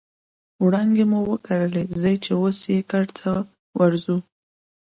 [0.63, 3.31] وړانګې مو وکرلې ځي چې اوس یې کرته
[3.79, 4.17] ورځو